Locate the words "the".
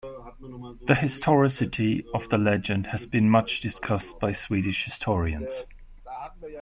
0.87-0.95, 2.29-2.39